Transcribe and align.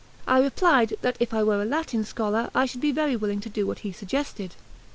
I 0.27 0.41
replied 0.41 0.95
that 1.01 1.15
if 1.19 1.31
I 1.31 1.43
were 1.43 1.61
a 1.61 1.63
Latin 1.63 2.03
scholar 2.05 2.49
I 2.55 2.65
should 2.65 2.81
be 2.81 2.91
very 2.91 3.15
willing 3.15 3.39
to 3.41 3.49
do 3.49 3.67
what 3.67 3.77
he 3.85 3.91
suggested. 3.91 4.55